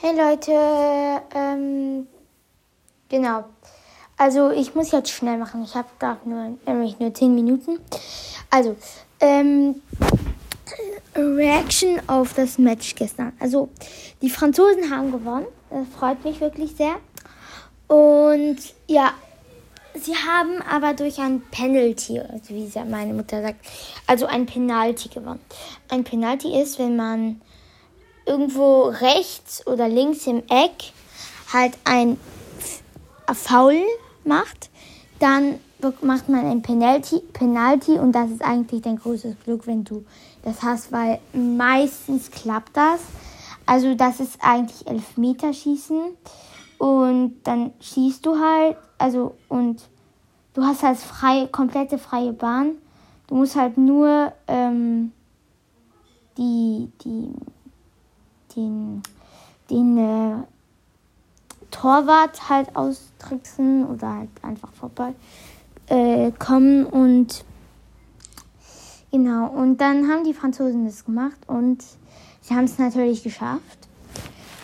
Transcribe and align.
Hey 0.00 0.16
Leute, 0.16 0.52
ähm, 1.34 2.06
genau. 3.08 3.46
Also 4.16 4.50
ich 4.52 4.72
muss 4.76 4.92
jetzt 4.92 5.10
schnell 5.10 5.38
machen. 5.38 5.64
Ich 5.64 5.74
habe 5.74 5.88
da 5.98 6.18
nur, 6.24 6.56
nämlich 6.66 7.00
nur 7.00 7.12
10 7.12 7.34
Minuten. 7.34 7.80
Also, 8.48 8.76
ähm, 9.18 9.82
Reaction 11.16 12.00
auf 12.06 12.32
das 12.34 12.58
Match 12.58 12.94
gestern. 12.94 13.32
Also, 13.40 13.70
die 14.22 14.30
Franzosen 14.30 14.88
haben 14.88 15.10
gewonnen. 15.10 15.46
Das 15.68 15.88
freut 15.88 16.24
mich 16.24 16.40
wirklich 16.40 16.76
sehr. 16.76 16.94
Und 17.88 18.58
ja, 18.86 19.14
sie 19.94 20.14
haben 20.14 20.62
aber 20.62 20.94
durch 20.94 21.18
ein 21.18 21.42
Penalty, 21.50 22.20
also 22.20 22.50
wie 22.50 22.70
meine 22.88 23.14
Mutter 23.14 23.42
sagt, 23.42 23.66
also 24.06 24.26
ein 24.26 24.46
Penalty 24.46 25.08
gewonnen. 25.08 25.40
Ein 25.88 26.04
Penalty 26.04 26.56
ist, 26.56 26.78
wenn 26.78 26.94
man 26.94 27.40
irgendwo 28.28 28.82
rechts 28.82 29.66
oder 29.66 29.88
links 29.88 30.26
im 30.26 30.42
Eck 30.48 30.92
halt 31.52 31.76
ein 31.84 32.18
Foul 33.32 33.82
macht, 34.24 34.70
dann 35.18 35.58
macht 36.02 36.28
man 36.28 36.44
ein 36.46 36.62
Penalty, 36.62 37.20
Penalty 37.32 37.98
und 37.98 38.12
das 38.12 38.30
ist 38.30 38.42
eigentlich 38.42 38.82
dein 38.82 38.98
großes 38.98 39.36
Glück, 39.44 39.66
wenn 39.66 39.84
du 39.84 40.04
das 40.42 40.62
hast, 40.62 40.92
weil 40.92 41.20
meistens 41.32 42.30
klappt 42.30 42.76
das. 42.76 43.00
Also 43.66 43.94
das 43.94 44.20
ist 44.20 44.38
eigentlich 44.40 44.86
Elfmeterschießen 44.86 46.00
und 46.78 47.36
dann 47.44 47.72
schießt 47.80 48.24
du 48.24 48.38
halt, 48.38 48.76
also 48.98 49.34
und 49.48 49.82
du 50.54 50.62
hast 50.62 50.82
halt 50.82 50.98
frei, 50.98 51.48
komplette 51.50 51.98
freie 51.98 52.32
Bahn. 52.32 52.76
Du 53.26 53.34
musst 53.34 53.56
halt 53.56 53.76
nur 53.76 54.32
ähm, 54.46 55.12
die, 56.38 56.90
die 57.04 57.32
den, 58.56 59.02
den 59.70 59.98
äh, 59.98 60.42
Torwart 61.70 62.48
halt 62.48 62.74
austricksen 62.74 63.86
oder 63.86 64.14
halt 64.14 64.30
einfach 64.42 64.72
vorbei 64.72 65.14
äh, 65.88 66.30
kommen 66.32 66.86
und 66.86 67.44
genau 69.10 69.48
und 69.48 69.78
dann 69.78 70.08
haben 70.08 70.24
die 70.24 70.34
Franzosen 70.34 70.86
das 70.86 71.04
gemacht 71.04 71.38
und 71.46 71.82
sie 72.40 72.54
haben 72.54 72.64
es 72.64 72.78
natürlich 72.78 73.22
geschafft. 73.22 73.78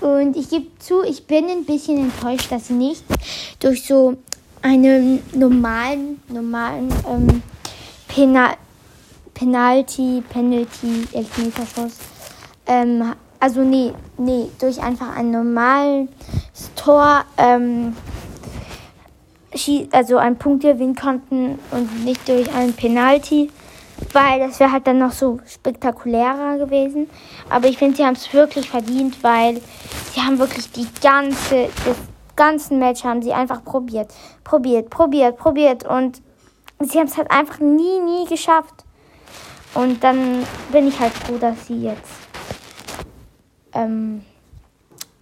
Und 0.00 0.34
ich 0.34 0.48
gebe 0.48 0.66
zu, 0.78 1.02
ich 1.02 1.26
bin 1.26 1.46
ein 1.50 1.66
bisschen 1.66 1.98
enttäuscht, 1.98 2.50
dass 2.50 2.68
sie 2.68 2.72
nicht 2.72 3.04
durch 3.58 3.86
so 3.86 4.16
einen 4.62 5.22
normalen 5.34 6.22
normalen 6.28 6.88
ähm, 7.06 7.42
Penal 8.08 8.56
Penalty, 9.34 10.22
Penalty, 10.28 11.06
Elfmeterschuss 11.12 11.98
ähm, 12.66 13.14
also 13.40 13.62
nee, 13.62 13.94
nee, 14.18 14.50
durch 14.60 14.80
einfach 14.82 15.16
ein 15.16 15.30
normales 15.30 16.08
Tor, 16.76 17.24
ähm, 17.38 17.96
also 19.92 20.18
einen 20.18 20.36
Punkt 20.36 20.62
gewinnen 20.62 20.94
konnten 20.94 21.58
und 21.70 22.04
nicht 22.04 22.28
durch 22.28 22.52
einen 22.54 22.74
Penalty, 22.74 23.50
weil 24.12 24.40
das 24.40 24.60
wäre 24.60 24.70
halt 24.70 24.86
dann 24.86 24.98
noch 24.98 25.12
so 25.12 25.40
spektakulärer 25.46 26.58
gewesen. 26.58 27.08
Aber 27.48 27.66
ich 27.66 27.78
finde, 27.78 27.96
sie 27.96 28.04
haben 28.04 28.14
es 28.14 28.32
wirklich 28.32 28.68
verdient, 28.68 29.22
weil 29.24 29.60
sie 30.12 30.20
haben 30.20 30.38
wirklich 30.38 30.70
die 30.72 30.86
ganze, 31.02 31.68
das 31.86 31.96
ganze 32.36 32.74
Match 32.74 33.04
haben 33.04 33.22
sie 33.22 33.32
einfach 33.32 33.64
probiert, 33.64 34.12
probiert, 34.44 34.90
probiert, 34.90 35.38
probiert 35.38 35.84
und 35.84 36.20
sie 36.78 36.98
haben 36.98 37.06
es 37.06 37.16
halt 37.16 37.30
einfach 37.30 37.58
nie, 37.58 38.00
nie 38.00 38.26
geschafft. 38.26 38.84
Und 39.72 40.02
dann 40.04 40.44
bin 40.72 40.88
ich 40.88 40.98
halt 40.98 41.12
froh, 41.12 41.38
dass 41.38 41.66
sie 41.68 41.84
jetzt 41.84 42.29
ähm, 43.74 44.24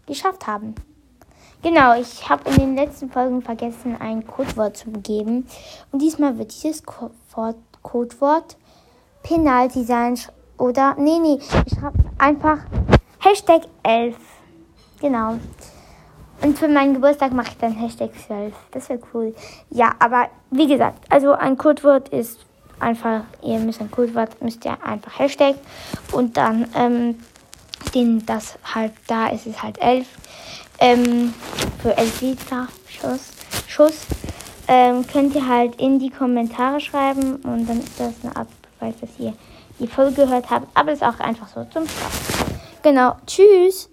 geschafft 0.07 0.47
haben. 0.47 0.75
Genau, 1.63 1.99
ich 1.99 2.29
habe 2.29 2.49
in 2.51 2.57
den 2.57 2.77
letzten 2.77 3.11
Folgen 3.11 3.43
vergessen, 3.43 3.97
ein 4.01 4.25
Codewort 4.27 4.77
zu 4.77 4.91
geben. 4.91 5.47
Und 5.91 6.01
diesmal 6.01 6.39
wird 6.39 6.55
dieses 6.55 6.83
Codewort 6.85 8.57
Penalty 9.25 9.83
sein. 9.83 10.19
Oder, 10.57 10.95
nee, 10.99 11.19
nee, 11.19 11.39
ich 11.67 11.79
schreibe 11.79 11.99
einfach 12.19 12.59
Hashtag 13.19 13.63
11. 13.83 14.17
Genau. 15.01 15.39
Und 16.43 16.57
für 16.57 16.69
meinen 16.69 16.95
Geburtstag 16.95 17.33
mache 17.33 17.49
ich 17.49 17.59
dann 17.59 17.73
Hashtag 17.73 18.11
12. 18.27 18.55
Das 18.71 18.89
wäre 18.89 19.01
cool. 19.13 19.35
Ja, 19.71 19.95
aber 19.99 20.29
wie 20.51 20.69
gesagt, 20.69 21.05
also 21.11 21.33
ein 21.33 21.59
Codewort 21.59 22.09
ist 22.11 22.39
einfach, 22.79 23.23
ihr 23.43 23.59
müsst 23.59 23.81
ein 23.81 23.91
Codewort, 23.91 24.41
müsst 24.41 24.65
ihr 24.65 24.81
einfach 24.85 25.19
Hashtag 25.19 25.57
und 26.13 26.37
dann 26.37 26.69
ähm, 26.77 27.17
den 27.95 28.25
das 28.27 28.59
halt 28.75 28.93
da 29.07 29.29
ist 29.29 29.47
es 29.47 29.63
halt 29.63 29.79
11 29.79 30.07
ähm, 30.81 31.35
für 31.83 31.97
11 31.97 32.21
Liter 32.21 32.69
Schuss, 32.89 33.31
Schuss 33.67 34.07
ähm, 34.69 35.07
könnt 35.07 35.35
ihr 35.35 35.49
halt 35.49 35.81
in 35.81 35.99
die 35.99 36.11
Kommentare 36.11 36.81
schreiben 36.81 37.37
und 37.37 37.67
dann 37.67 37.81
ist 37.81 37.99
das 37.99 38.15
eine 38.23 38.37
Art 38.37 38.49
Beweis, 38.79 38.95
dass 39.01 39.11
ihr 39.19 39.35
die 39.79 39.87
Folge 39.87 40.27
gehört 40.27 40.51
habt, 40.51 40.69
aber 40.75 40.93
ist 40.93 41.03
auch 41.03 41.19
einfach 41.21 41.49
so 41.49 41.65
zum 41.65 41.87
Spaß. 41.89 42.49
Genau, 42.83 43.17
tschüss! 43.27 43.89